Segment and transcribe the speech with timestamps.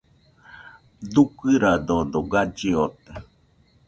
[1.13, 3.13] Dukɨradodo galli ote.